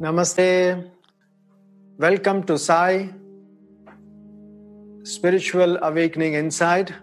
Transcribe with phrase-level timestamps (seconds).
[0.00, 0.90] Namaste.
[1.98, 3.10] Welcome to Sai
[5.04, 6.94] Spiritual Awakening Inside.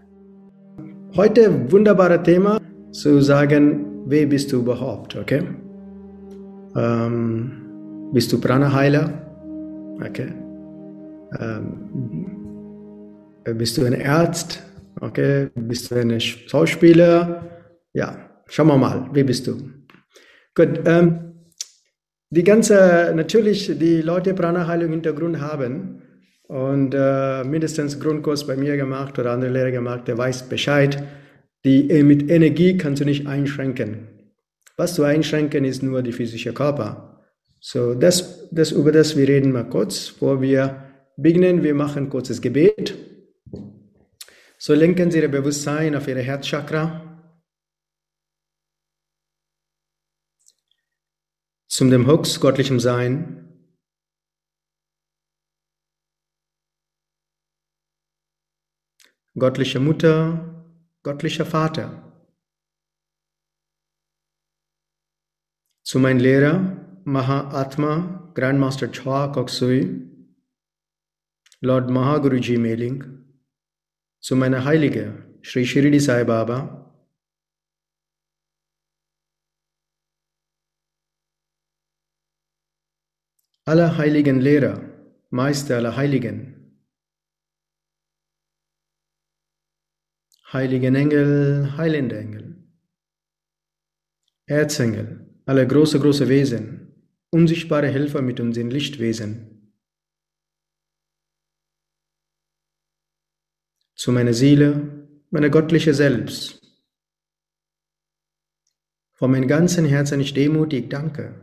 [1.15, 5.43] Heute wunderbares Thema zu sagen, wer bist du überhaupt, okay?
[6.75, 7.51] Ähm,
[8.13, 9.13] bist du Prana-Heiler?
[10.03, 10.44] Okay.
[11.39, 12.35] Ähm,
[13.57, 14.63] bist du ein Arzt?
[15.01, 15.49] Okay.
[15.55, 17.45] Bist du ein Schauspieler?
[17.93, 19.57] Ja, schauen wir mal, wer bist du?
[20.55, 21.33] Gut, ähm,
[22.29, 26.01] die ganze, natürlich, die Leute Prana-Heilung Hintergrund haben
[26.47, 31.03] und äh, mindestens Grundkurs bei mir gemacht oder andere Lehrer gemacht, der weiß Bescheid.
[31.63, 34.07] Die, äh, mit Energie kannst du nicht einschränken.
[34.77, 37.23] Was du einschränken, ist nur die physische Körper.
[37.59, 40.84] So, das, das, über das wir reden mal kurz, bevor wir
[41.17, 41.63] beginnen.
[41.63, 42.97] Wir machen kurzes Gebet.
[44.57, 47.01] So lenken Sie Ihr Bewusstsein auf Ihre Herzchakra.
[51.67, 53.41] Zum dem Hux, göttlichem Sein.
[59.37, 60.65] Göttliche Mutter,
[61.03, 62.01] göttlicher Vater.
[65.83, 70.14] Zu meinem Lehrer, Mahatma, Grandmaster Chua Koksui,
[71.65, 73.03] Lord Mahaguruji Meling,
[74.19, 75.05] zu meiner Heilige,
[75.41, 76.59] Sri Shirdi Sai Baba,
[83.65, 84.79] aller heiligen Lehrer,
[85.31, 86.85] Meister aller Heiligen,
[90.53, 92.63] heiligen Engel, heilende Engel,
[94.45, 99.54] Erzengel, alle große, große Wesen, unsichtbare Helfer mit uns in Lichtwesen,
[103.95, 106.61] zu meiner Seele, meine göttliche Selbst.
[109.13, 111.33] Von meinem ganzen Herzen ich demutig danke.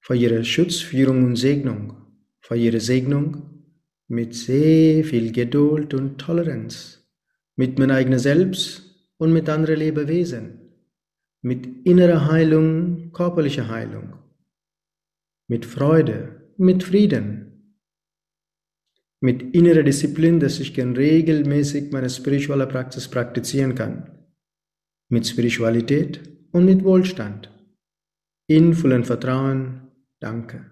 [0.00, 1.94] Für ihre Schutz, Führung und Segnung,
[2.40, 3.64] für ihre Segnung
[4.08, 7.06] mit sehr viel Geduld und Toleranz,
[7.54, 8.82] mit meinem eigenen Selbst
[9.18, 10.72] und mit anderen Lebewesen,
[11.42, 14.14] mit innerer Heilung, körperlicher Heilung,
[15.46, 17.49] mit Freude, mit Frieden,
[19.20, 24.26] mit innerer Disziplin, dass ich regelmäßig meine spirituelle Praxis praktizieren kann,
[25.10, 26.20] mit Spiritualität
[26.52, 27.50] und mit Wohlstand,
[28.48, 29.90] in vollem Vertrauen.
[30.20, 30.70] Danke.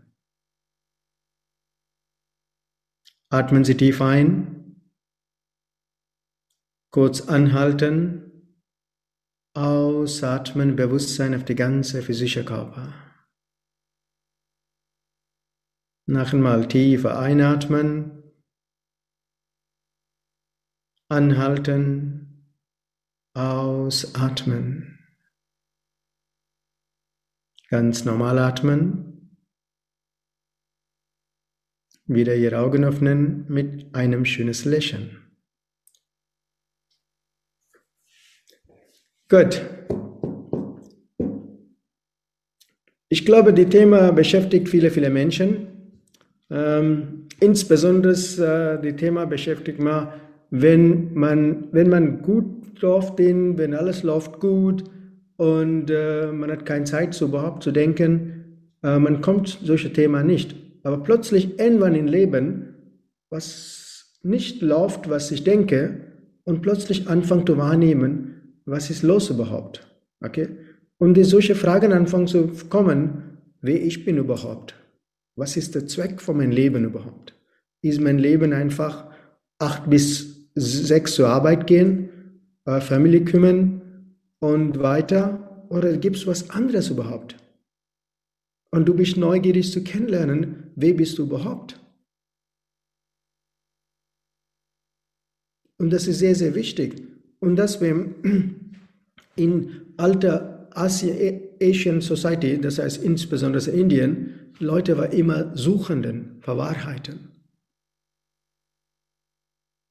[3.31, 4.81] Atmen Sie tief ein,
[6.91, 8.55] kurz anhalten,
[9.55, 12.95] ausatmen, Bewusstsein auf die ganze physische Körper.
[16.07, 18.18] Noch einmal tiefer einatmen,
[21.09, 22.45] anhalten,
[23.35, 24.99] ausatmen.
[27.69, 29.37] Ganz normal atmen.
[32.07, 35.19] Wieder Ihre Augen öffnen mit einem schönes Lächeln.
[39.29, 39.63] Gut.
[43.11, 46.03] Ich glaube, das Thema beschäftigt viele, viele Menschen.
[46.51, 54.03] Ähm, insbesondere äh, das Thema beschäftigt man, wenn man, wenn man gut läuft, wenn alles
[54.03, 54.85] läuft gut
[55.37, 58.39] und äh, man hat keine Zeit, so überhaupt zu denken,
[58.83, 60.55] äh, man kommt solche Themen nicht.
[60.83, 62.75] Aber plötzlich irgendwann im Leben,
[63.31, 66.01] was nicht läuft, was ich denke,
[66.45, 69.87] und plötzlich anfangen zu wahrnehmen, was ist los überhaupt.
[70.25, 70.49] Okay?
[70.99, 74.75] Und die solche Fragen anfangen zu kommen, wer ich bin überhaupt.
[75.37, 77.35] Was ist der Zweck von meinem Leben überhaupt?
[77.83, 79.09] Ist mein Leben einfach
[79.59, 82.09] acht bis sechs zur Arbeit gehen,
[82.65, 85.67] äh, Familie kümmern und weiter?
[85.69, 87.37] Oder gibt es was anderes überhaupt?
[88.71, 91.81] Und du bist neugierig zu kennenlernen, wer bist du überhaupt?
[95.79, 97.03] Und das ist sehr, sehr wichtig.
[97.41, 98.15] Und wir
[99.37, 107.28] in alter Asian Society, das heißt insbesondere in Indien, Leute waren immer Suchenden für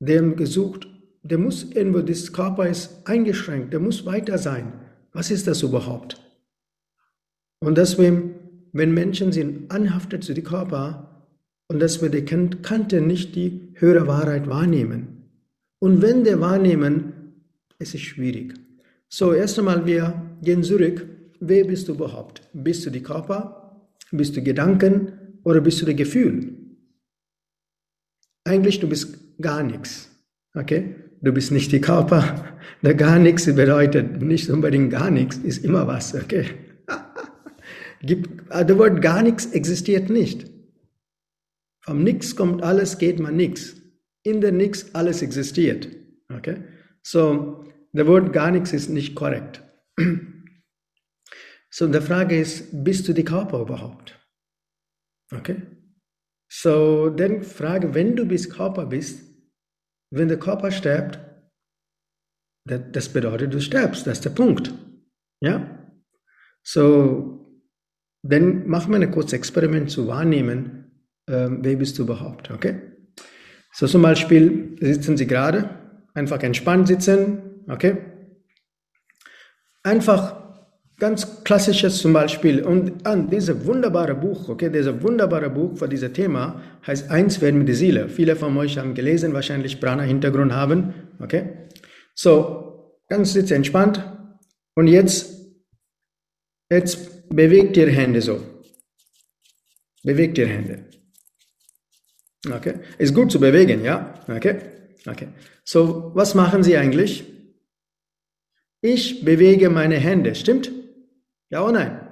[0.02, 0.88] Haben gesucht,
[1.24, 4.74] der muss irgendwo, das Körper ist eingeschränkt, der muss weiter sein.
[5.12, 6.22] Was ist das überhaupt?
[7.60, 8.36] Und deswegen
[8.74, 11.26] wenn Menschen sind anhaftet zu dem Körper
[11.68, 15.30] und dass wir die Kante nicht die höhere Wahrheit wahrnehmen.
[15.80, 17.14] Und wenn wir wahrnehmen,
[17.80, 18.54] es ist schwierig.
[19.10, 21.08] So, erst einmal, wir gehen zurück.
[21.40, 22.42] Wer bist du überhaupt?
[22.54, 23.88] Bist du die Körper?
[24.12, 25.12] Bist du Gedanken?
[25.44, 26.54] Oder bist du das Gefühl?
[28.48, 30.10] eigentlich du bist gar nichts.
[30.54, 30.96] Okay?
[31.22, 32.58] Du bist nicht die Körper.
[32.82, 36.14] Der gar nichts bedeutet nicht unbedingt gar nichts, ist immer was.
[36.14, 36.46] Okay?
[38.02, 40.50] Gibt, das Wort gar nichts existiert nicht.
[41.84, 43.76] Vom Nix kommt alles, geht man nichts.
[44.24, 45.88] In der Nix alles existiert.
[46.32, 46.64] Okay?
[47.02, 47.64] So,
[47.94, 49.64] der Wort gar nichts ist nicht korrekt.
[51.70, 54.18] So, die Frage ist, bist du die Körper überhaupt?
[55.32, 55.62] Okay?
[56.50, 59.27] So, dann Frage, wenn du bist Körper bist,
[60.10, 61.20] wenn der Körper stirbt,
[62.66, 64.74] das bedeutet, du stirbst, das ist der Punkt.
[65.40, 65.94] Ja?
[66.64, 67.62] So,
[68.24, 72.82] dann machen wir ein kurzes Experiment zu wahrnehmen, äh, wer bist du überhaupt, okay?
[73.72, 75.70] So zum Beispiel sitzen Sie gerade,
[76.14, 77.98] einfach entspannt sitzen, okay?
[79.84, 80.47] Einfach
[81.00, 86.12] Ganz klassisches zum Beispiel, und an dieses wunderbare Buch, okay, dieses wunderbare Buch für dieses
[86.12, 88.10] Thema heißt Eins werden mit der Seele.
[88.10, 91.68] Viele von euch haben gelesen, wahrscheinlich Prana-Hintergrund haben, okay.
[92.16, 94.04] So, ganz jetzt entspannt.
[94.74, 95.36] Und jetzt,
[96.72, 98.42] jetzt bewegt ihr Hände so.
[100.04, 100.86] Bewegt ihr Hände.
[102.52, 102.74] Okay.
[102.98, 104.16] Ist gut zu bewegen, ja?
[104.28, 104.62] Okay.
[105.06, 105.28] Okay.
[105.64, 107.24] So, was machen Sie eigentlich?
[108.82, 110.72] Ich bewege meine Hände, stimmt?
[111.50, 112.08] Ja oder nein?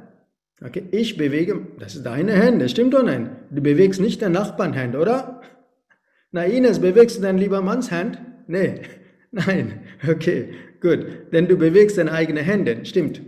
[0.62, 3.36] Okay, ich bewege, das ist deine Hände, stimmt oder nein?
[3.52, 5.42] Du bewegst nicht dein Nachbarn oder?
[6.32, 8.20] Na Ines, bewegst du dein lieber Manns Hand?
[8.48, 8.82] Nee,
[9.32, 11.34] nein, okay, gut.
[11.34, 13.22] Denn du bewegst deine eigenen Hände, stimmt.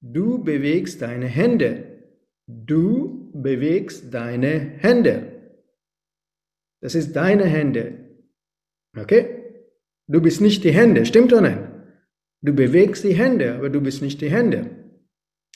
[0.00, 1.84] Du bewegst deine Hände.
[2.46, 5.32] Du bewegst deine Hände.
[6.80, 7.94] Das ist deine Hände.
[8.96, 9.44] Okay?
[10.06, 11.70] Du bist nicht die Hände, stimmt oder nein?
[12.42, 14.83] Du bewegst die Hände, aber du bist nicht die Hände.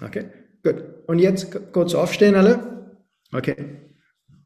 [0.03, 0.27] Okay,
[0.63, 0.85] gut.
[1.07, 2.97] Und jetzt kurz aufstehen alle.
[3.33, 3.57] Okay.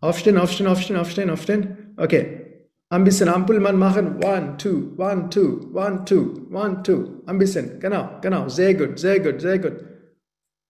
[0.00, 1.94] Aufstehen, aufstehen, aufstehen, aufstehen, aufstehen.
[1.96, 2.42] Okay.
[2.88, 4.22] Ein bisschen Ampelmann machen.
[4.22, 7.22] One, two, one, two, one, two, one, two.
[7.26, 7.80] Ein bisschen.
[7.80, 8.48] Genau, genau.
[8.48, 9.84] Sehr gut, sehr gut, sehr gut.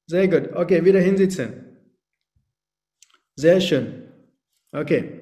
[0.06, 0.52] Sehr gut.
[0.54, 1.64] Okay, wieder hinsitzen.
[3.36, 4.04] Sehr schön.
[4.72, 5.20] Okay.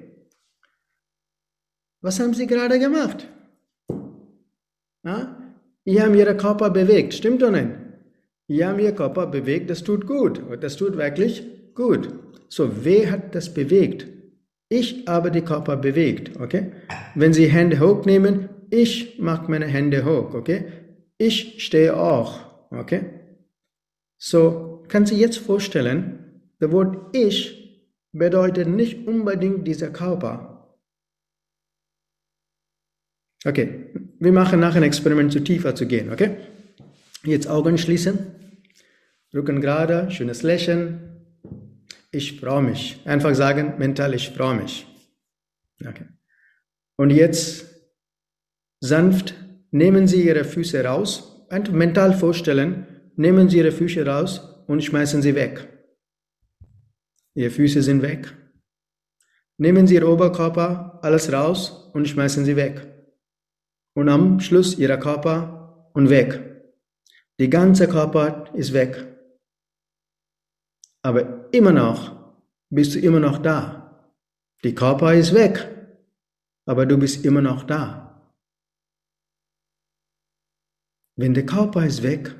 [2.01, 3.27] Was haben Sie gerade gemacht?
[5.03, 5.37] Ja?
[5.85, 7.80] Sie haben Ihren Körper bewegt, stimmt oder nicht?
[8.51, 10.41] Ja, mir Körper bewegt, das tut gut.
[10.59, 11.41] Das tut wirklich
[11.73, 12.13] gut.
[12.49, 14.07] So, wer hat das bewegt?
[14.67, 16.73] Ich habe die Körper bewegt, okay?
[17.15, 20.65] Wenn Sie Hände hochnehmen, ich mache meine Hände hoch, okay?
[21.17, 23.05] Ich stehe auch, okay?
[24.17, 30.75] So, kann Sie jetzt vorstellen, das Wort ich bedeutet nicht unbedingt dieser Körper.
[33.45, 36.35] Okay, wir machen nachher ein Experiment, zu tiefer zu gehen, okay?
[37.23, 38.40] Jetzt Augen schließen.
[39.33, 41.25] Rücken gerade, schönes Lächeln.
[42.11, 43.01] Ich freue mich.
[43.05, 44.85] Einfach sagen, mental, ich freue mich.
[45.79, 46.05] Okay.
[46.97, 47.65] Und jetzt
[48.81, 49.33] sanft
[49.71, 51.47] nehmen Sie Ihre Füße raus.
[51.49, 52.85] Einfach mental vorstellen,
[53.15, 55.67] nehmen Sie Ihre Füße raus und schmeißen sie weg.
[57.33, 58.35] Ihre Füße sind weg.
[59.57, 62.87] Nehmen Sie Ihr Oberkörper, alles raus und schmeißen sie weg.
[63.93, 66.41] Und am Schluss Ihrer Körper und weg.
[67.39, 69.07] Die ganze Körper ist weg
[71.03, 72.15] aber immer noch
[72.69, 74.11] bist du immer noch da.
[74.63, 75.67] Die Körper ist weg,
[76.65, 78.31] aber du bist immer noch da.
[81.17, 82.35] Wenn der Körper ist weg,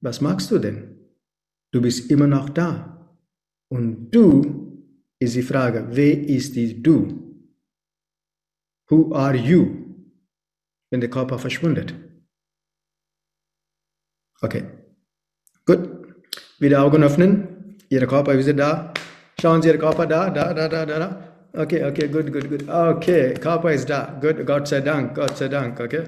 [0.00, 0.96] was machst du denn?
[1.72, 3.16] Du bist immer noch da.
[3.68, 4.70] Und du
[5.18, 7.20] ist die Frage, wer ist die Du?
[8.88, 9.76] Who are you?
[10.90, 11.94] Wenn der Körper verschwindet.
[14.40, 14.64] Okay.
[15.64, 15.88] Gut.
[16.58, 17.49] Wieder Augen öffnen.
[17.90, 18.94] Ihre Körper ist da.
[19.40, 21.08] Schauen Sie Ihr Körper da, da, da, da, da.
[21.52, 22.68] Okay, okay, gut, gut, gut.
[22.68, 24.18] Okay, Körper ist da.
[24.20, 26.04] Gut, Gott sei Dank, Gott sei Dank, okay.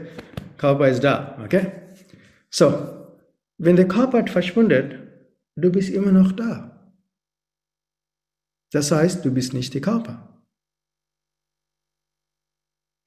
[0.56, 1.72] Körper ist da, okay.
[2.50, 2.66] So,
[3.58, 4.96] wenn der Körper verschwindet,
[5.56, 6.68] du bist immer noch da.
[8.70, 10.44] Das heißt, du bist nicht der Körper.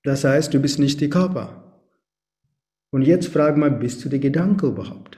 [0.04, 1.82] Das heißt, du bist nicht der Körper.
[2.92, 5.18] Und jetzt frag mal, bist du der Gedanke überhaupt?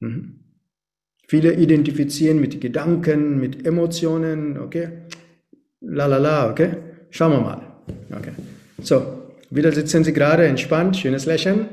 [0.00, 0.43] Mhm.
[1.26, 4.88] Viele identifizieren mit Gedanken, mit Emotionen, okay?
[5.80, 6.76] La la la, okay?
[7.10, 7.62] Schauen wir mal.
[8.10, 8.32] Okay.
[8.82, 11.68] So, wieder sitzen Sie gerade entspannt, schönes Lächeln.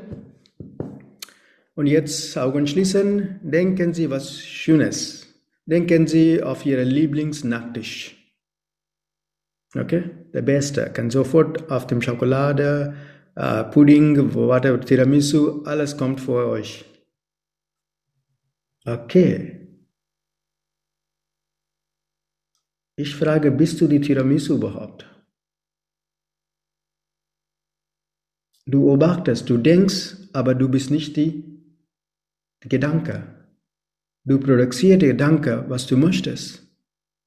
[1.74, 5.26] Und jetzt Augen schließen, denken Sie was Schönes.
[5.66, 8.16] Denken Sie auf Ihren Lieblingsnachttisch.
[9.74, 10.04] Okay?
[10.34, 10.90] Der beste.
[10.92, 12.94] Kann sofort auf dem Schokolade,
[13.36, 16.84] äh, Pudding, whatever, Tiramisu, alles kommt vor euch.
[18.84, 19.60] Okay.
[22.96, 25.08] Ich frage, bist du die Tiramisu überhaupt?
[28.66, 31.62] Du beobachtest, du denkst, aber du bist nicht die,
[32.62, 33.56] die Gedanke.
[34.24, 36.62] Du produzierst die Gedanke, was du möchtest.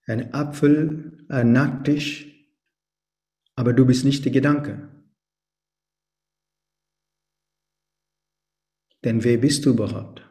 [0.07, 2.27] Ein Apfel, ein Nacktisch,
[3.55, 4.89] aber du bist nicht die Gedanke.
[9.03, 10.25] Denn wer bist du überhaupt?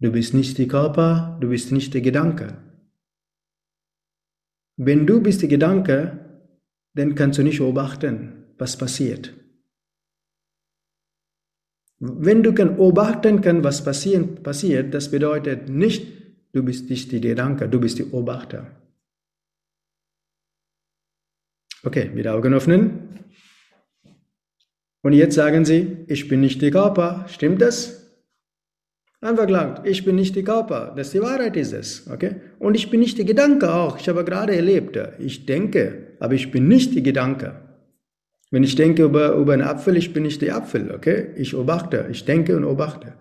[0.00, 2.56] Du bist nicht die Körper, du bist nicht der Gedanke.
[4.76, 6.48] Wenn du bist der Gedanke,
[6.94, 9.34] dann kannst du nicht beobachten, was passiert.
[11.98, 16.06] Wenn du kann beobachten kannst, was passieren, passiert, das bedeutet nicht,
[16.52, 18.74] du bist nicht die Gedanke, du bist die Beobachter.
[21.82, 23.20] Okay, wieder Augen öffnen.
[25.02, 27.26] Und jetzt sagen Sie, ich bin nicht die Körper.
[27.28, 27.99] Stimmt das?
[29.22, 30.94] Einfach klar, ich bin nicht die Körper.
[30.96, 32.08] Das ist die Wahrheit ist es.
[32.10, 32.36] Okay?
[32.58, 33.98] Und ich bin nicht die Gedanke auch.
[33.98, 37.60] Ich habe gerade erlebt, ich denke, aber ich bin nicht die Gedanke.
[38.50, 40.92] Wenn ich denke über, über einen Apfel, ich bin nicht der Apfel.
[40.94, 41.32] Okay?
[41.36, 43.14] Ich beobachte, ich denke und beobachte.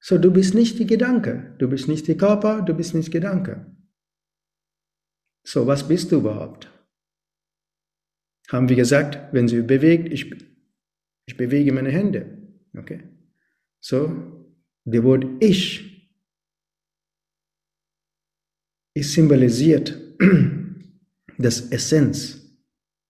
[0.00, 1.54] So, du bist nicht die Gedanke.
[1.58, 3.66] Du bist nicht die Körper, du bist nicht Gedanke.
[5.44, 6.70] So, was bist du überhaupt?
[8.50, 10.30] Haben wir gesagt, wenn sie bewegt, ich,
[11.26, 12.38] ich bewege meine Hände.
[12.76, 13.02] Okay?
[13.80, 14.35] So,
[14.86, 15.82] der Wort Ich
[18.94, 20.00] ist symbolisiert
[21.38, 22.42] das Essenz.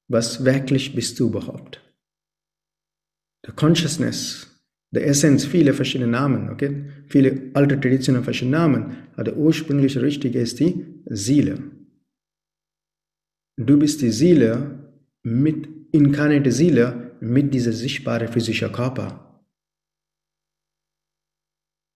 [0.09, 1.83] Was wirklich bist du überhaupt?
[3.45, 4.61] Der Consciousness,
[4.93, 6.87] der Essenz, viele verschiedene Namen, okay?
[7.09, 11.63] Viele alte Traditionen verschiedene Namen, aber der ursprüngliche richtige ist die Seele.
[13.57, 14.93] Du bist die Seele
[15.23, 19.26] mit inkarnierte Seele mit dieser sichtbaren physischen Körper.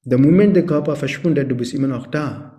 [0.05, 2.57] Der Moment der Körper verschwindet, du bist immer noch da.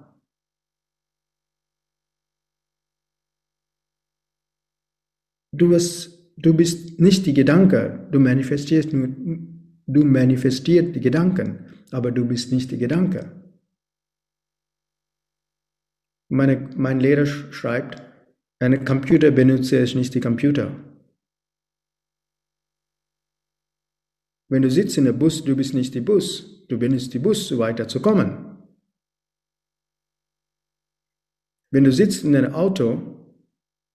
[5.53, 12.25] Du bist, du bist nicht die Gedanke, du manifestierst, du manifestierst die Gedanken, aber du
[12.25, 13.31] bist nicht die Gedanke.
[16.29, 18.01] Meine, mein Lehrer schreibt,
[18.59, 20.90] ein Computer benutze ich nicht die Computer.
[24.51, 27.51] Wenn du sitzt in der Bus, du bist nicht die Bus, Du benutzt die Bus,
[27.51, 28.29] um weiterzukommen.
[31.69, 33.01] Wenn du sitzt in einem Auto,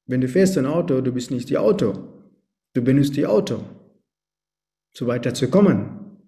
[0.05, 1.95] wenn du fährst ein Auto, du bist nicht die Auto.
[2.75, 3.65] Du benutzt die Auto,
[4.95, 6.19] so weiterzukommen.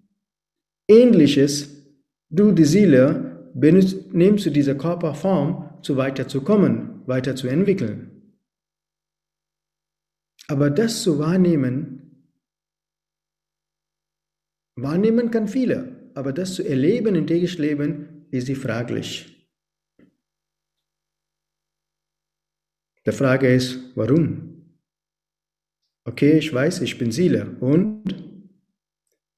[0.87, 1.69] Ähnliches,
[2.31, 8.33] du die Seele, benutzt, nimmst du diese Körperform, so weiterzukommen, weiterzuentwickeln.
[10.47, 12.08] Aber das zu wahrnehmen,
[14.81, 19.47] wahrnehmen kann viele aber das zu erleben im täglichen Leben ist sie fraglich.
[23.05, 24.75] Die Frage ist, warum?
[26.05, 28.03] Okay, ich weiß, ich bin Seele und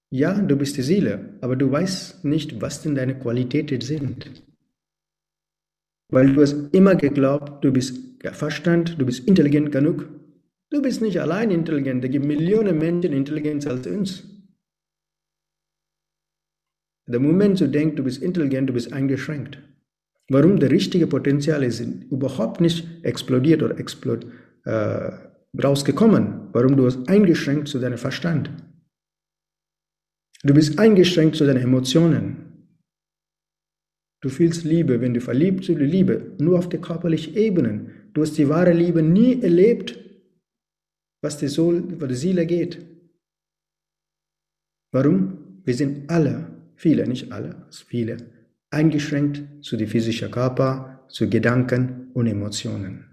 [0.10, 4.43] ja, du bist die Seele, aber du weißt nicht, was denn deine Qualitäten sind.
[6.10, 7.95] Weil du hast immer geglaubt, du bist
[8.33, 10.10] Verstand, du bist intelligent genug.
[10.69, 14.40] Du bist nicht allein intelligent, es gibt Millionen Menschen intelligenter als uns.
[17.08, 19.60] Der Moment du denkst, du bist intelligent, du bist eingeschränkt.
[20.29, 24.25] Warum der richtige Potenzial ist überhaupt nicht explodiert oder explod,
[24.63, 25.12] äh,
[25.62, 26.48] rausgekommen.
[26.53, 28.50] Warum du bist eingeschränkt zu deinem Verstand.
[30.43, 32.38] Du bist eingeschränkt zu deinen Emotionen.
[34.22, 37.91] Du fühlst Liebe, wenn du verliebt bist, Liebe, nur auf der körperlichen Ebene.
[38.13, 39.98] Du hast die wahre Liebe nie erlebt,
[41.22, 42.79] was die, Soul, was die Seele geht.
[44.93, 45.62] Warum?
[45.63, 46.50] Wir sind alle
[46.81, 48.17] viele, nicht alle, viele,
[48.71, 53.05] eingeschränkt zu die physischen Körper, zu Gedanken und Emotionen.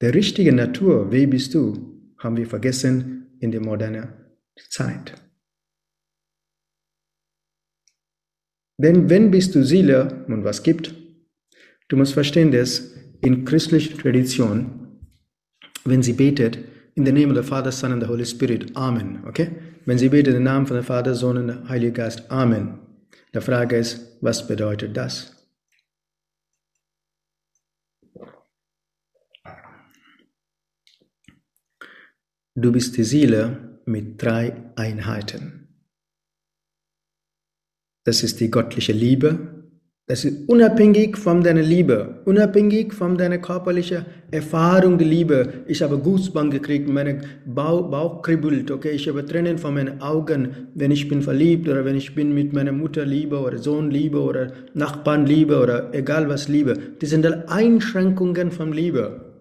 [0.00, 4.08] Der richtige Natur, wer bist du, haben wir vergessen in der modernen
[4.70, 5.14] Zeit.
[8.78, 10.94] Denn wenn bist du Seele und was gibt,
[11.88, 14.98] du musst verstehen, dass in christlicher Tradition,
[15.84, 16.58] wenn sie betet,
[16.94, 18.76] in the name of the Father, Son and the Holy Spirit.
[18.76, 19.24] Amen.
[19.26, 19.50] Okay?
[19.84, 22.30] Wenn Sie beten den Namen von dem Vater, Sohn und Heiligen Geist.
[22.30, 22.78] Amen.
[23.34, 25.34] Die Frage ist, was bedeutet das?
[32.54, 35.62] Du bist die Seele mit drei Einheiten.
[38.04, 39.61] Das ist die göttliche Liebe,
[40.06, 45.64] das ist unabhängig von deiner Liebe, unabhängig von deiner körperlichen Erfahrung der Liebe.
[45.68, 50.68] Ich habe Goosebumps gekriegt, mein Bauch, Bauch kribbelt, okay, ich habe Tränen von meinen Augen,
[50.74, 54.20] wenn ich bin verliebt oder wenn ich bin mit meiner Mutter liebe oder Sohn liebe
[54.20, 56.76] oder Nachbarn liebe oder egal was liebe.
[56.98, 59.32] Das sind Einschränkungen von Liebe.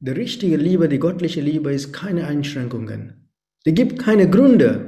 [0.00, 3.30] die richtige Liebe, die göttliche Liebe ist keine Einschränkungen.
[3.66, 4.86] Die gibt keine Gründe.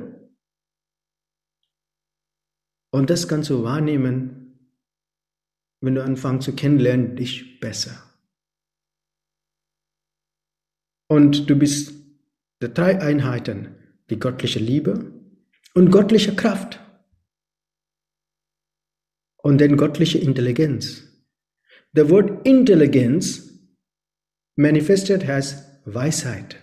[2.91, 4.42] Und das kannst du wahrnehmen,
[5.83, 8.03] wenn du anfängst zu kennenlernen, dich besser.
[11.09, 11.93] Und du bist
[12.63, 13.75] die drei Einheiten,
[14.09, 15.13] die göttliche Liebe
[15.75, 16.81] und göttliche Kraft
[19.39, 21.03] und dann göttliche Intelligenz.
[21.95, 23.51] The word Intelligenz
[24.57, 26.57] manifested as Weisheit.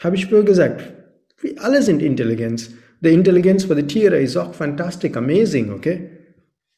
[0.00, 0.92] Habe ich früher gesagt,
[1.40, 2.70] wir alle sind Intelligenz.
[3.00, 6.15] Die Intelligenz für die Tiere ist auch fantastisch, amazing, okay?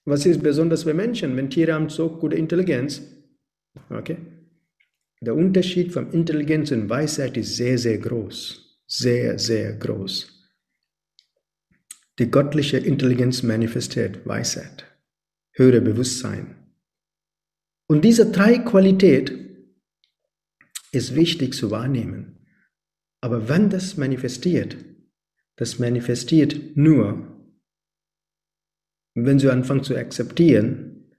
[0.09, 3.03] Was ist besonders für Menschen, wenn Tiere haben so gute Intelligenz?
[3.91, 4.17] Okay?
[5.21, 8.81] Der Unterschied von Intelligenz und Weisheit ist sehr, sehr groß.
[8.87, 10.51] Sehr, sehr groß.
[12.19, 14.87] Die göttliche Intelligenz manifestiert Weisheit,
[15.53, 16.57] höhere Bewusstsein.
[17.87, 19.31] Und diese drei Qualität
[20.91, 22.47] ist wichtig zu wahrnehmen.
[23.21, 24.79] Aber wenn das manifestiert,
[25.57, 27.38] das manifestiert nur,
[29.25, 31.13] wenn du anfängst zu akzeptieren,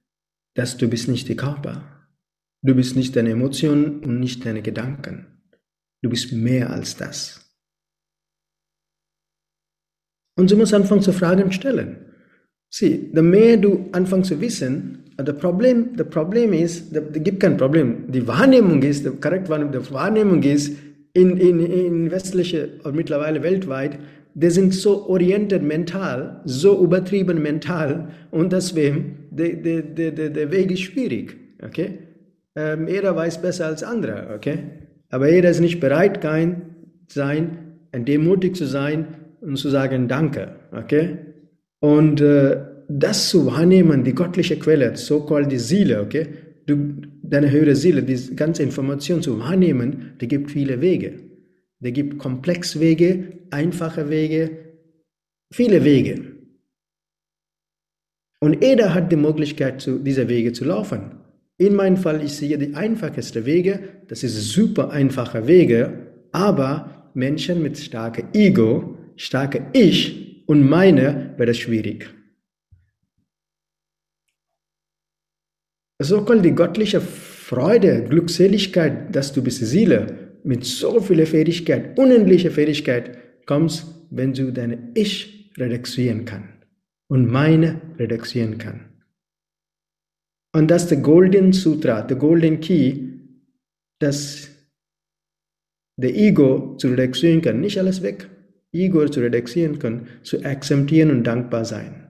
[0.56, 2.08] dass du bist nicht der Körper,
[2.62, 5.28] du bist nicht deine Emotionen und nicht deine Gedanken.
[6.02, 7.46] Du bist mehr als das.
[10.38, 12.06] Und du musst anfangen zu Fragen stellen.
[12.70, 17.58] Sieh, je mehr du anfängst zu wissen, das Problem, das Problem ist, es gibt kein
[17.58, 18.10] Problem.
[18.10, 20.78] Die Wahrnehmung ist, die korrekt Wahrnehmung, Wahrnehmung ist,
[21.14, 24.00] in, in, in westliche und mittlerweile weltweit,
[24.42, 30.72] die sind so orientiert mental, so übertrieben mental und deswegen, der, der, der, der Weg
[30.72, 32.00] ist schwierig, okay?
[32.56, 34.60] Ähm, jeder weiß besser als andere, okay?
[35.10, 36.76] Aber jeder ist nicht bereit, kein
[37.08, 37.58] sein,
[37.94, 39.08] demutig zu sein,
[39.42, 40.56] und zu sagen Danke.
[40.72, 41.18] Okay?
[41.80, 46.28] Und äh, das zu wahrnehmen, die göttliche Quelle, so-called die Seele, okay?
[46.66, 46.78] Du,
[47.24, 51.14] deine höhere Seele, die ganze Information zu wahrnehmen, die gibt viele Wege.
[51.80, 54.76] Die gibt komplexe Wege, einfache Wege,
[55.52, 56.36] viele Wege.
[58.42, 61.20] Und jeder hat die Möglichkeit, zu dieser Wege zu laufen.
[61.58, 67.62] In meinem Fall, ich sehe die einfachste Wege, das ist super einfache Wege, aber Menschen
[67.62, 72.10] mit starkem Ego, starke Ich und meine wäre schwierig.
[76.02, 82.50] So kann die göttliche Freude, Glückseligkeit, dass du bist Seele mit so viel Fähigkeit, unendliche
[82.50, 86.66] Fähigkeit kommst, wenn du deine Ich reduzieren kann
[87.08, 89.04] und meine reduzieren kann.
[90.52, 93.12] Und das ist der Golden Sutra, der Golden Key,
[94.00, 94.50] dass
[96.02, 97.62] der Ego zu reduzieren kann.
[97.62, 98.28] Nicht alles weg.
[98.74, 102.08] Ego zu reduzieren können, zu akzeptieren und dankbar sein.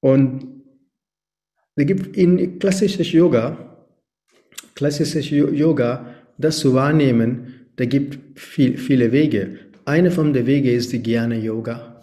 [0.00, 0.51] Und
[1.76, 3.86] in klassisches Yoga,
[4.74, 6.06] klassisches Yoga,
[6.38, 9.58] das zu wahrnehmen, da gibt viel, viele Wege.
[9.84, 12.02] Eine von den Wegen ist die Jnana Yoga.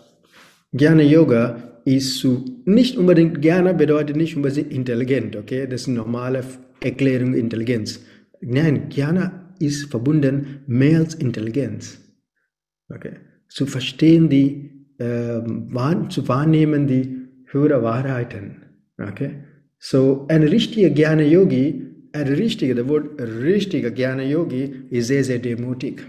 [0.71, 5.67] Jnana Yoga ist zu, nicht unbedingt Jnana bedeutet nicht unbedingt intelligent, okay?
[5.67, 6.43] Das ist eine normale
[6.82, 7.99] Erklärung Intelligenz.
[8.41, 11.99] Nein, Jnana ist verbunden mehr als Intelligenz.
[12.89, 13.13] Okay.
[13.47, 18.63] Zu verstehen die, äh, wahr, zu wahrnehmen die höhere Wahrheiten.
[18.97, 19.32] Okay.
[19.80, 25.39] So, ein richtiger Jnana Yogi, ein richtiger, das Wort richtiger Jnana Yogi ist sehr, sehr
[25.39, 26.06] demutig.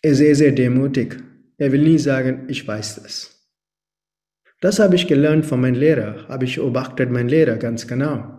[0.00, 1.16] Er ist sehr, sehr demutig.
[1.58, 3.34] Er will nie sagen, ich weiß das.
[4.60, 8.38] Das habe ich gelernt von meinem Lehrer, habe ich beobachtet, mein Lehrer ganz genau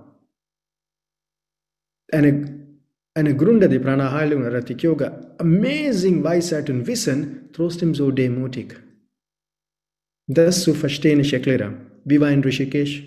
[2.11, 2.67] eine,
[3.13, 8.79] eine Gründer der Prana-Heilung, Ratik Yoga, amazing Weisheit und Wissen, trotzdem so demutig.
[10.27, 11.88] Das zu verstehen, ich erkläre.
[12.05, 13.03] Wir waren in Rishikesh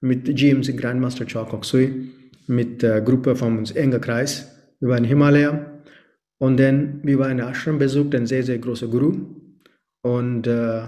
[0.00, 2.10] mit GMC Grandmaster Chok Sui,
[2.46, 4.50] mit der Gruppe von uns enger Kreis.
[4.80, 5.82] Wir waren in Himalaya
[6.38, 9.14] und dann, wir waren in Ashram besucht, ein sehr, sehr großer Guru.
[10.02, 10.82] Und, äh,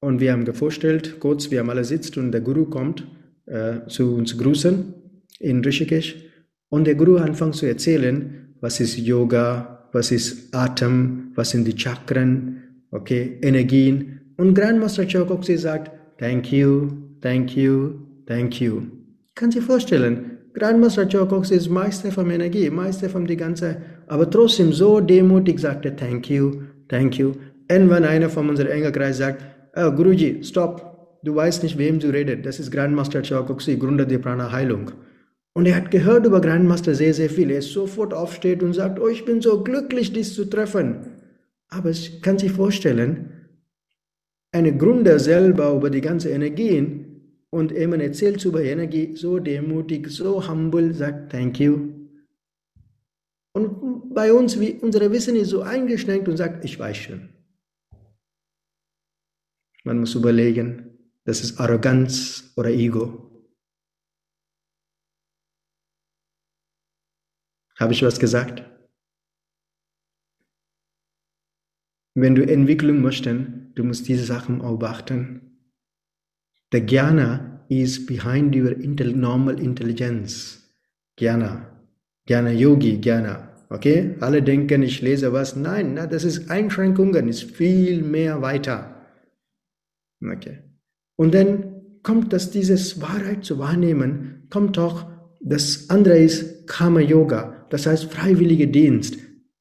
[0.00, 3.06] und wir haben vorgestellt, kurz, wir haben alle sitzt und der Guru kommt
[3.46, 4.94] äh, zu uns grüßen
[5.40, 6.16] in Rishikesh.
[6.68, 11.76] Und der Guru anfängt zu erzählen, was ist Yoga, was ist Atem, was sind die
[11.76, 14.20] Chakren, okay, Energien.
[14.36, 17.94] Und Grandmaster Chokoksi sagt, thank you, thank you,
[18.26, 18.82] thank you.
[19.34, 24.72] Kann sich vorstellen, Grandmaster Chokoksi ist Meister von Energie, Meister von die ganze, aber trotzdem
[24.72, 27.32] so demutig sagt er, thank you, thank you.
[27.70, 29.42] Und wenn einer von unserem Engelkreis sagt,
[29.76, 34.18] oh, Guruji, stop, du weißt nicht, wem du redest, das ist Grandmaster Chokoksi, Gründer der
[34.18, 34.90] Prana Heilung.
[35.52, 37.50] Und er hat gehört über Grandmaster sehr, sehr viel.
[37.50, 40.96] Er sofort aufsteht und sagt, oh, ich bin so glücklich, dies zu treffen.
[41.68, 43.30] Aber es kann sich vorstellen,
[44.52, 50.46] eine Gründer selber über die ganze Energien und jemand erzählt über Energie, so demütig, so
[50.46, 52.00] humble, sagt Thank you.
[53.52, 57.28] Und bei uns, wie, unsere Wissen ist so eingeschränkt und sagt, ich weiß schon.
[59.84, 63.26] Man muss überlegen, das ist Arroganz oder Ego.
[67.78, 68.62] Habe ich was gesagt?
[72.14, 75.42] Wenn du Entwicklung möchtest, du musst diese Sachen beachten.
[76.72, 78.74] Der Jnana is behind your
[79.14, 80.58] normal intelligence.
[81.18, 81.66] Jnana.
[82.28, 83.48] Jnana Yogi, Jnana.
[83.68, 84.16] Okay?
[84.20, 85.56] Alle denken, ich lese was.
[85.56, 88.96] Nein, na, das ist Einschränkungen, ist viel mehr weiter.
[90.22, 90.58] Okay.
[91.16, 97.66] Und dann kommt das, dieses Wahrheit zu wahrnehmen, kommt auch, das andere ist Karma Yoga,
[97.70, 99.18] das heißt freiwillige Dienst.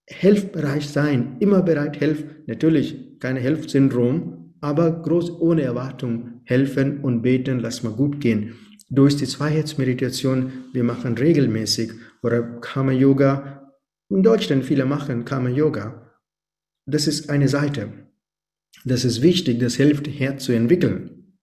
[0.10, 7.60] Helfbereich sein, immer bereit helfen, natürlich keine Helfsyndrom, aber groß ohne Erwartung helfen und beten,
[7.60, 8.56] lass mal gut gehen.
[8.90, 11.92] Durch die Zweiheitsmeditation, wir machen regelmäßig
[12.24, 13.74] oder Karma Yoga,
[14.10, 16.12] in Deutschland viele machen Karma Yoga.
[16.88, 17.94] Das ist eine Seite.
[18.84, 21.38] Das ist wichtig, das hilft, Herz zu entwickeln.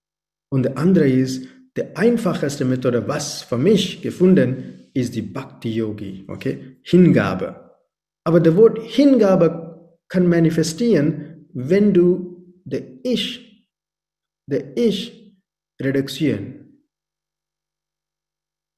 [0.49, 6.25] Und der andere ist, der einfachste Methode, was für mich gefunden, ist die Bhakti Yogi,
[6.27, 6.77] okay?
[6.81, 7.66] Hingabe.
[8.27, 13.65] Aber das Wort Hingabe kann manifestieren, wenn du der Ich,
[14.47, 15.33] der Ich
[15.81, 16.83] reduzieren.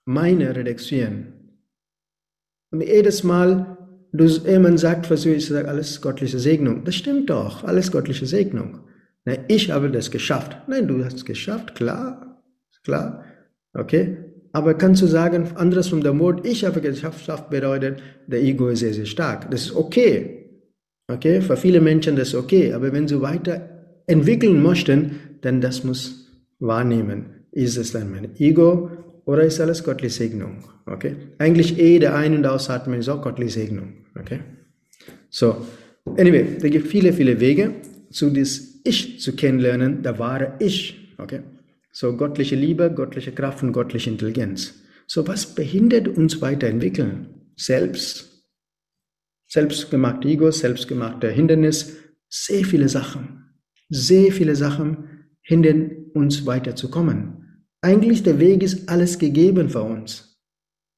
[0.06, 1.58] Meine reduzieren.
[2.72, 3.76] Und jedes Mal,
[4.12, 6.84] du, jemand sagt, was ich sage, alles göttliche Segnung.
[6.84, 8.88] Das stimmt doch, alles göttliche Segnung.
[9.48, 10.58] Ich habe das geschafft.
[10.68, 12.44] Nein, du hast es geschafft, klar,
[12.84, 13.26] klar.
[13.74, 14.29] Okay?
[14.52, 18.80] Aber kannst du sagen, anderes von der Mord, ich habe geschafft, bedeutet, der Ego ist
[18.80, 19.50] sehr, sehr stark.
[19.52, 20.40] Das ist okay.
[21.08, 21.42] Okay?
[21.42, 22.74] Für viele Menschen das ist okay.
[22.74, 23.70] Aber wenn sie weiter
[24.08, 26.28] entwickeln möchten, dann das muss
[26.60, 27.46] wahrnehmen.
[27.52, 28.92] Ist es dann mein Ego
[29.26, 30.64] oder ist alles göttliche Segnung?
[30.86, 31.16] Okay?
[31.38, 33.94] Eigentlich eh der Ein- und Ausatmen ist auch göttliche Segnung.
[34.20, 34.40] Okay?
[35.30, 35.66] So,
[36.18, 37.76] anyway, da gibt viele, viele Wege,
[38.10, 41.14] zu das Ich zu kennenlernen, der wahre Ich.
[41.18, 41.42] Okay?
[41.92, 44.82] So, göttliche Liebe, göttliche Kraft und göttliche Intelligenz.
[45.08, 47.52] So, was behindert uns weiterentwickeln?
[47.56, 48.46] Selbst.
[49.48, 51.98] Selbstgemachte Ego, selbstgemachte Hindernis,
[52.30, 53.56] sehr viele Sachen.
[53.90, 57.66] Sehr viele Sachen hindern uns weiterzukommen.
[57.82, 60.40] Eigentlich der Weg ist alles gegeben für uns.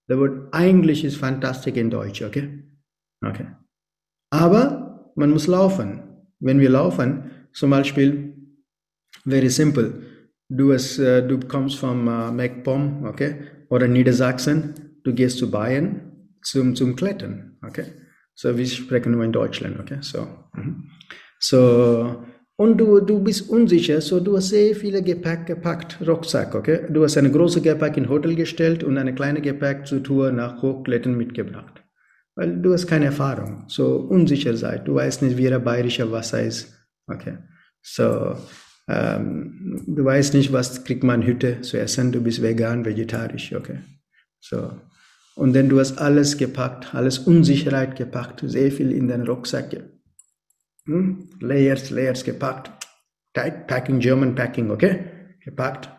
[0.09, 2.63] Der Wort eigentlich ist fantastisch in Deutsch, okay?
[3.23, 3.47] Okay.
[4.29, 6.03] Aber man muss laufen.
[6.39, 8.35] Wenn wir laufen, zum Beispiel,
[9.23, 10.10] very simple.
[10.53, 13.35] Du, hast, äh, du kommst vom äh, MacPom, okay?
[13.69, 16.01] Oder Niedersachsen, du gehst zu Bayern
[16.41, 17.85] zum, zum Klettern, okay?
[18.35, 19.99] So, wir sprechen nur in Deutschland, okay?
[20.01, 20.89] So, mhm.
[21.39, 22.25] so
[22.57, 26.81] und du, du bist unsicher, so du hast sehr viele Gepäck gepackt, Rucksack, okay?
[26.89, 30.61] Du hast eine große Gepäck in Hotel gestellt und eine kleine Gepäck zur Tour nach
[30.61, 31.81] Hochklettern mitgebracht.
[32.35, 34.85] Weil du hast keine Erfahrung, so unsicher seid.
[34.85, 36.73] Du weißt nicht, wie der bayerische Wasser ist,
[37.07, 37.37] okay?
[37.81, 38.35] So,
[38.91, 43.79] ähm, du weißt nicht, was kriegt man Hütte zu essen, du bist vegan, vegetarisch, okay?
[44.39, 44.71] So.
[45.35, 49.71] Und dann du hast alles gepackt, alles Unsicherheit gepackt, sehr viel in den Rucksack
[50.85, 51.29] hm?
[51.39, 52.71] Layers, Layers gepackt.
[53.33, 55.05] Tight Packing, German Packing, okay?
[55.43, 55.89] Gepackt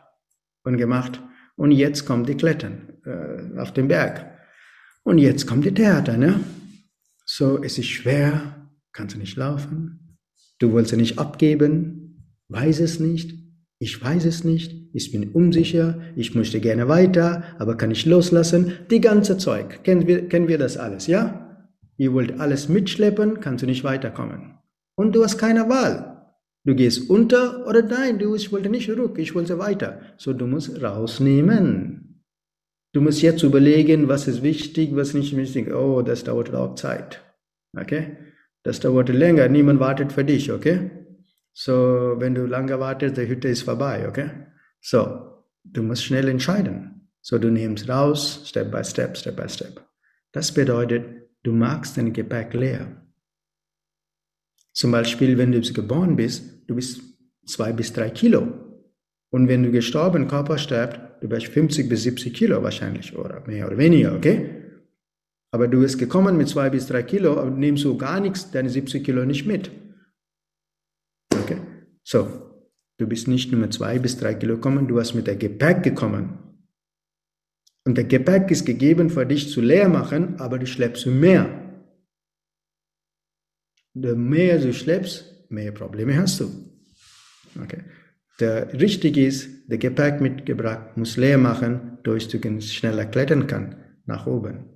[0.64, 1.20] und gemacht.
[1.56, 4.26] Und jetzt kommt die Klettern äh, auf den Berg.
[5.02, 6.40] Und jetzt kommt die Theater, ne?
[7.24, 10.18] So, es ist schwer, kannst du nicht laufen.
[10.58, 12.01] Du willst sie nicht abgeben,
[12.52, 13.42] weiß es nicht.
[13.78, 18.74] Ich weiß es nicht, ich bin unsicher, ich möchte gerne weiter, aber kann ich loslassen.
[18.92, 21.66] Die ganze Zeug, kennen wir, kennen wir das alles, ja?
[21.96, 24.58] Ihr wollt alles mitschleppen, kannst du nicht weiterkommen.
[24.94, 26.30] Und du hast keine Wahl.
[26.64, 30.00] Du gehst unter oder nein, du, ich wollte nicht zurück, ich wollte weiter.
[30.16, 32.22] So, du musst rausnehmen.
[32.92, 35.74] Du musst jetzt überlegen, was ist wichtig, was nicht wichtig.
[35.74, 37.20] Oh, das dauert auch Zeit.
[37.76, 38.16] Okay?
[38.62, 41.01] Das dauert länger, niemand wartet für dich, okay?
[41.52, 44.30] So, wenn du lange wartest, die Hütte ist vorbei, okay?
[44.80, 47.08] So, du musst schnell entscheiden.
[47.20, 49.80] So, du nimmst raus, Step by Step, Step by Step.
[50.32, 51.04] Das bedeutet,
[51.42, 53.02] du magst dein Gepäck leer.
[54.72, 57.02] Zum Beispiel, wenn du geboren bist, du bist
[57.46, 58.48] zwei bis drei Kilo.
[59.30, 63.66] Und wenn du gestorben, Körper stirbt, du bist 50 bis 70 Kilo wahrscheinlich oder mehr
[63.66, 64.62] oder weniger, okay?
[65.50, 68.70] Aber du bist gekommen mit zwei bis drei Kilo, aber nimmst du gar nichts, deine
[68.70, 69.70] 70 Kilo nicht mit.
[71.40, 71.58] Okay?
[72.04, 72.28] So,
[72.98, 75.82] du bist nicht nur mit zwei bis drei Kilo gekommen, du hast mit der Gepäck
[75.82, 76.38] gekommen.
[77.84, 81.48] Und der Gepäck ist gegeben für dich zu leer machen, aber du schleppst mehr.
[83.94, 86.50] Je mehr du schleppst, mehr Probleme hast du.
[87.60, 87.82] Okay.
[88.40, 94.26] Der richtig ist, der Gepäck mitgebracht muss leer machen, durch du schneller klettern kann nach
[94.26, 94.70] oben.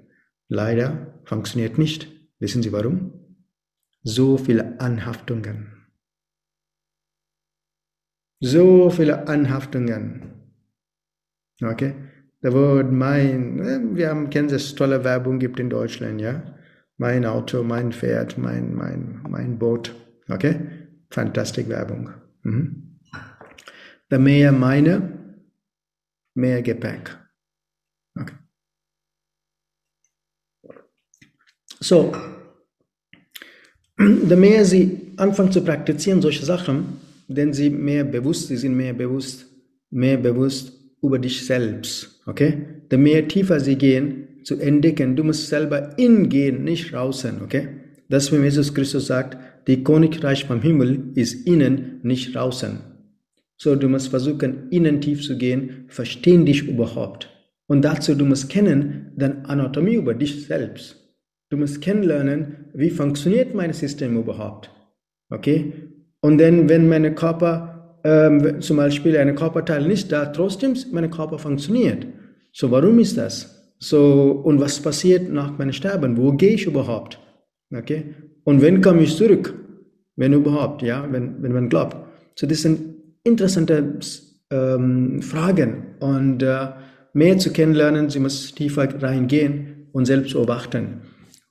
[0.48, 2.08] Leider funktioniert nicht.
[2.38, 3.12] Wissen Sie warum?
[4.02, 5.75] So viele Anhaftungen.
[8.40, 10.22] So viele Anhaftungen.
[11.62, 11.94] Okay?
[12.42, 16.54] Da Wort mein, äh, wir haben Kansas tolle Werbung gibt in Deutschland, ja?
[16.98, 19.94] Mein Auto, mein Pferd, mein, mein, mein Boot.
[20.28, 20.60] Okay?
[21.10, 22.10] Fantastik Werbung.
[22.42, 22.98] Mhm.
[24.08, 25.12] Da mehr meine,
[26.34, 27.16] mehr Gepäck.
[28.18, 28.34] Okay.
[31.80, 32.12] So,
[33.98, 38.92] je mehr Sie anfangen zu praktizieren solche Sachen, denn Sie mehr bewusst, Sie sind mehr
[38.92, 39.46] bewusst,
[39.90, 42.58] mehr bewusst über dich selbst, okay?
[42.90, 47.68] Je mehr tiefer Sie gehen, zu entdecken, du musst selber ingehen, nicht draußen, okay?
[48.08, 49.36] Das, wie Jesus Christus sagt,
[49.66, 52.78] die Königreich vom Himmel ist innen, nicht draußen.
[53.56, 57.30] So, du musst versuchen, innen tief zu gehen, verstehen dich überhaupt.
[57.66, 61.02] Und dazu, du musst kennen, dann Anatomie über dich selbst.
[61.48, 64.70] Du musst kennenlernen, wie funktioniert mein System überhaupt.
[65.30, 65.72] Okay?
[66.26, 71.38] Und dann, wenn mein Körper, ähm, zum Beispiel ein Körperteil nicht da, trotzdem mein Körper
[71.38, 72.04] funktioniert.
[72.52, 73.72] So, warum ist das?
[73.78, 76.16] So, und was passiert nach meinem Sterben?
[76.16, 77.20] Wo gehe ich überhaupt?
[77.72, 78.06] Okay?
[78.42, 79.54] Und wenn komme ich zurück?
[80.16, 81.96] Wenn überhaupt, ja, wenn, wenn man glaubt.
[82.34, 82.80] So, das sind
[83.22, 84.00] interessante
[84.50, 86.70] ähm, Fragen und äh,
[87.12, 91.02] mehr zu kennenlernen, sie muss tiefer reingehen und selbst beobachten.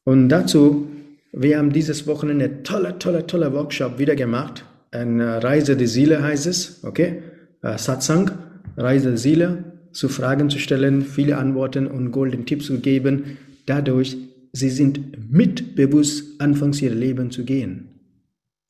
[0.04, 0.90] Und dazu,
[1.38, 4.63] wir haben dieses Wochenende tolle, tolle, tolle Workshop wieder gemacht.
[4.91, 7.24] Eine Reise der Seele heißt es, okay?
[7.62, 8.32] Uh, Satsang,
[8.78, 13.38] Reise der Seele, zu Fragen zu stellen, viele Antworten und golden Tipps zu geben.
[13.65, 14.15] Dadurch,
[14.54, 17.89] sie sind mitbewusst, anfangs ihr Leben zu gehen.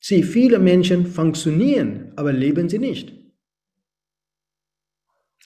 [0.00, 3.12] Sie, viele Menschen funktionieren, aber leben sie nicht.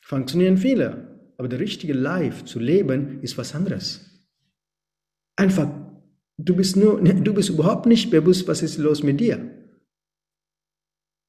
[0.02, 4.06] Funktionieren viele, aber der richtige Life zu leben ist was anderes.
[5.36, 5.70] Einfach,
[6.44, 9.38] du bist nur, du bist überhaupt nicht bewusst, was ist los mit dir.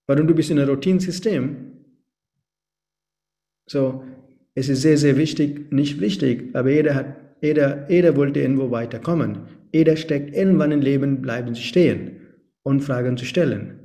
[0.07, 1.71] Warum du bist in einem Routinesystem.
[3.69, 4.03] So,
[4.55, 9.47] es ist sehr, sehr wichtig, nicht wichtig, aber jeder hat, jeder, jeder wollte irgendwo weiterkommen.
[9.73, 12.17] Jeder steckt irgendwann im Leben, bleiben sie stehen
[12.63, 13.79] und Fragen zu stellen.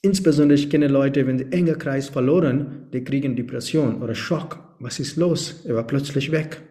[0.00, 4.76] Insbesondere ich kenne Leute, wenn sie enger Kreis verloren, die kriegen Depression oder Schock.
[4.78, 5.64] Was ist los?
[5.66, 6.62] Er war plötzlich weg.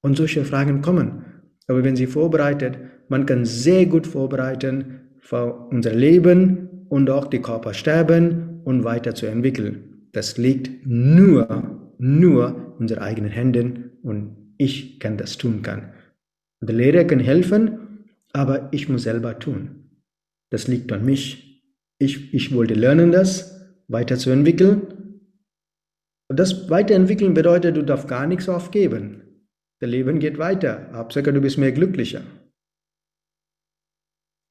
[0.00, 1.24] Und solche Fragen kommen.
[1.66, 7.40] Aber wenn sie vorbereitet, man kann sehr gut vorbereiten für unser Leben und auch die
[7.40, 10.08] Körper sterben und weiterzuentwickeln.
[10.12, 15.92] Das liegt nur, nur in unseren eigenen Händen und ich kann das tun kann.
[16.60, 19.90] Der Lehrer kann helfen, aber ich muss selber tun.
[20.50, 21.62] Das liegt an mich.
[21.98, 24.82] Ich, ich wollte lernen, das weiterzuentwickeln.
[26.28, 29.22] Das Weiterentwickeln bedeutet, du darfst gar nichts aufgeben.
[29.80, 30.90] Der Leben geht weiter.
[30.92, 32.22] Hauptsache, du bist mehr glücklicher.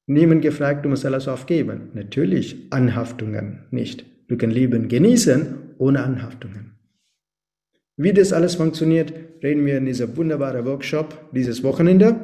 [0.08, 1.90] Niemand gefragt, du musst alles aufgeben.
[1.92, 4.06] Natürlich Anhaftungen nicht.
[4.28, 6.72] Du kannst Leben genießen ohne Anhaftungen.
[7.98, 12.16] Wie das alles funktioniert, reden wir in dieser wunderbaren Workshop dieses Wochenende.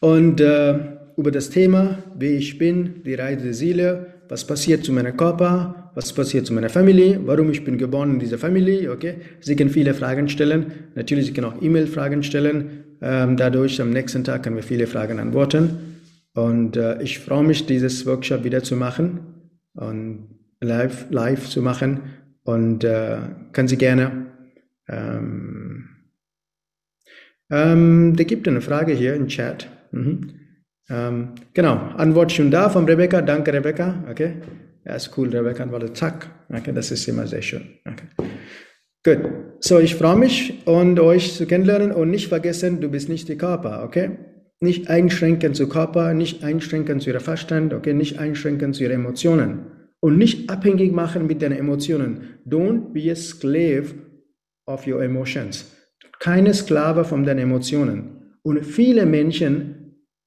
[0.00, 0.80] Und äh,
[1.16, 5.92] über das Thema, wie ich bin, die Reise der Seele, was passiert zu meinem Körper,
[5.94, 9.16] was passiert zu meiner Familie, warum ich bin geboren in dieser Familie, okay.
[9.38, 10.72] Sie können viele Fragen stellen.
[10.96, 12.84] Natürlich, Sie können auch E-Mail-Fragen stellen.
[13.00, 15.91] Ähm, dadurch am nächsten Tag können wir viele Fragen antworten.
[16.34, 22.00] Und äh, ich freue mich, dieses Workshop wieder zu machen und live, live zu machen.
[22.44, 23.18] Und äh,
[23.52, 24.26] können Sie gerne
[24.88, 25.88] ähm,
[27.52, 29.68] ähm, da gibt eine Frage hier im Chat.
[29.92, 30.34] Mhm.
[30.88, 33.20] Ähm, genau, Antwort schon da von Rebecca.
[33.20, 34.04] Danke, Rebecca.
[34.10, 34.36] Okay.
[34.84, 35.96] Ja, ist cool, Rebecca antwortet.
[35.96, 36.28] Zack.
[36.48, 37.62] Okay, das ist immer sehr schön.
[37.84, 38.06] Okay.
[39.04, 39.30] Gut.
[39.60, 43.36] So, ich freue mich und euch zu kennenlernen und nicht vergessen, du bist nicht der
[43.36, 44.18] Körper, okay?
[44.62, 47.92] Nicht einschränken zu Körper, nicht einschränken zu ihrer Verstand, okay?
[47.92, 49.66] Nicht einschränken zu ihren Emotionen
[50.00, 52.38] und nicht abhängig machen mit deinen Emotionen.
[52.46, 53.94] Don't be a slave
[54.66, 55.66] of your emotions.
[56.20, 58.36] Keine Sklave von deinen Emotionen.
[58.42, 59.82] Und viele Menschen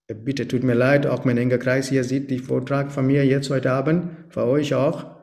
[0.08, 3.50] Bitte tut mir leid, auch mein enger Kreis hier sieht die Vortrag von mir jetzt
[3.50, 5.16] heute Abend, für euch auch.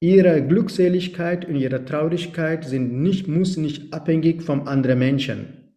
[0.00, 5.74] Ihre Glückseligkeit und ihre Traurigkeit sind nicht, muss nicht abhängig von anderen Menschen.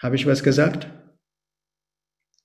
[0.00, 0.88] Habe ich was gesagt?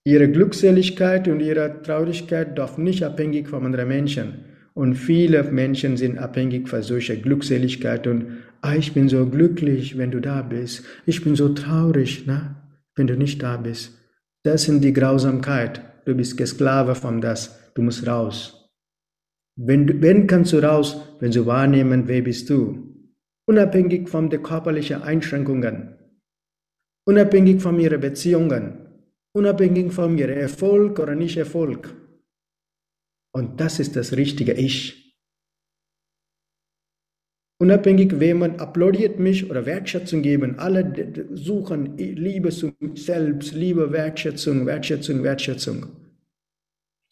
[0.05, 4.45] Ihre Glückseligkeit und ihre Traurigkeit darf nicht abhängig von anderen Menschen.
[4.73, 10.11] Und viele Menschen sind abhängig von solcher Glückseligkeit und ah, ich bin so glücklich, wenn
[10.11, 10.83] du da bist.
[11.05, 12.55] Ich bin so traurig, ne,
[12.95, 13.97] wenn du nicht da bist.
[14.43, 15.81] Das sind die Grausamkeit.
[16.05, 17.71] Du bist Sklave von das.
[17.75, 18.69] Du musst raus.
[19.55, 22.89] Wenn, wenn kannst du raus, wenn du wahrnehmen, wer bist du?
[23.45, 25.95] Unabhängig von den körperlichen Einschränkungen,
[27.05, 28.82] unabhängig von ihren Beziehungen,
[29.33, 31.93] unabhängig von ihrem Erfolg oder nicht Erfolg.
[33.35, 35.03] Und das ist das richtige Ich.
[37.59, 44.65] Unabhängig, wer man applaudiert mich oder Wertschätzung geben, alle suchen Liebe zu selbst, Liebe, Wertschätzung,
[44.65, 45.85] Wertschätzung, Wertschätzung.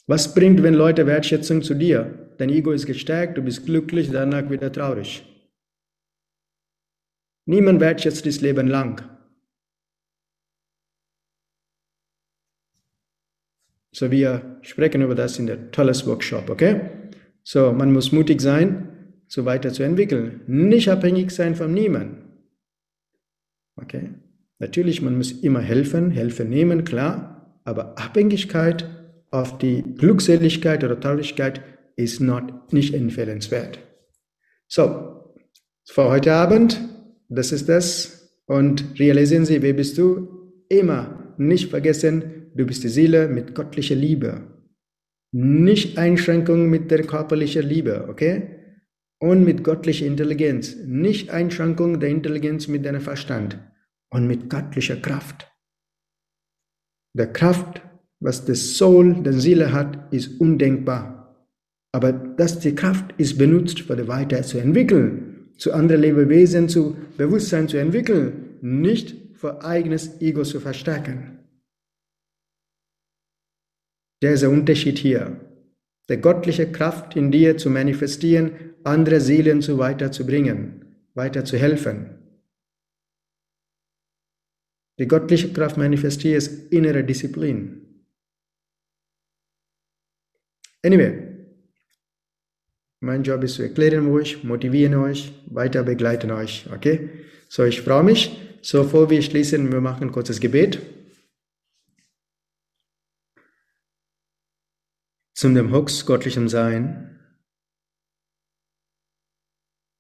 [0.08, 2.34] Was bringt, wenn Leute Wertschätzung zu dir?
[2.38, 5.24] Dein Ego ist gestärkt, du bist glücklich, danach wieder traurig.
[7.46, 9.21] Niemand wertschätzt das Leben lang.
[13.92, 16.82] So, wir sprechen über das in der tolles Workshop, okay?
[17.44, 18.88] So, man muss mutig sein,
[19.28, 20.42] so weiterzuentwickeln.
[20.48, 22.18] Nicht abhängig sein von niemandem.
[23.76, 24.10] Okay?
[24.60, 28.86] Natürlich, man muss immer helfen, Hilfe nehmen, klar, aber Abhängigkeit
[29.30, 31.62] auf die Glückseligkeit oder Traurigkeit
[31.96, 33.80] ist not, nicht empfehlenswert.
[34.68, 35.34] So,
[35.86, 36.80] für heute Abend,
[37.28, 38.30] das ist das.
[38.46, 40.54] Und realisieren Sie, wer bist du?
[40.70, 44.42] Immer nicht vergessen, du bist die Seele mit göttlicher Liebe.
[45.34, 48.58] Nicht Einschränkung mit der körperlichen Liebe, okay?
[49.20, 50.76] Und mit göttlicher Intelligenz.
[50.86, 53.58] Nicht Einschränkung der Intelligenz mit deinem Verstand.
[54.10, 55.52] Und mit göttlicher Kraft.
[57.14, 57.82] Der Kraft,
[58.20, 61.48] was das Soul, der Seele hat, ist undenkbar.
[61.94, 66.96] Aber dass die Kraft ist benutzt, für die weiter zu entwickeln, zu anderen Lebewesen zu
[67.18, 71.41] Bewusstsein zu entwickeln, nicht für eigenes Ego zu verstärken.
[74.22, 75.40] Der ist der Unterschied hier.
[76.10, 78.52] Der göttliche Kraft in dir zu manifestieren,
[78.84, 82.18] andere Seelen zu weiterzubringen, weiter zu helfen.
[85.00, 87.82] Die göttliche Kraft manifestiert innere Disziplin.
[90.84, 91.32] Anyway,
[93.00, 96.68] mein Job ist zu erklären euch, motivieren euch, weiter begleiten euch.
[96.72, 97.10] Okay?
[97.50, 98.40] So, ich freue mich.
[98.62, 100.80] So, bevor wir schließen, wir machen ein kurzes Gebet.
[105.42, 107.20] Zum dem Hux göttlichem Sein,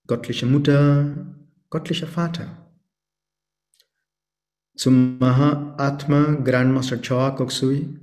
[0.08, 1.36] göttliche Mutter,
[1.71, 2.47] göttlicher Vater,
[4.77, 7.97] zum Maha Atma Grandmaster Choa Koksui,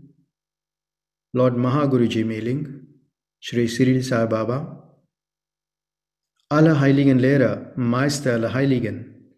[1.32, 3.04] Lord Mahaguruji Meling,
[3.40, 5.00] Sri Sri Sai Baba,
[6.48, 9.36] alle heiligen Lehrer, Meister aller Heiligen,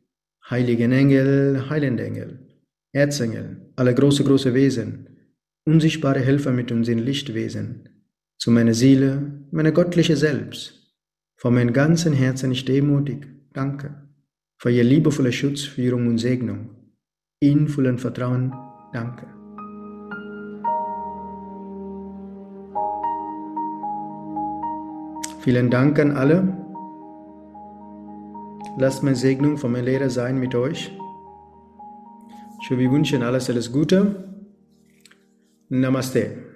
[0.49, 5.35] heiligen Engel, heilende Engel, Erzengel, alle große, große Wesen,
[5.67, 7.90] unsichtbare Helfer mit uns in Lichtwesen,
[8.41, 10.97] zu meiner Seele, meine göttliche Selbst.
[11.37, 13.95] Von meinem ganzen Herzen ich demutig danke
[14.57, 16.71] für Ihr liebevolle Schutz, Führung und Segnung.
[17.41, 18.53] In vollem Vertrauen
[18.93, 19.27] danke.
[25.41, 26.57] Vielen Dank an alle.
[28.79, 30.91] Lasst meine Segnung von meinem Lehrer sein mit euch.
[32.63, 34.47] Ich wünsche alles, alles Gute.
[35.69, 36.50] Namaste.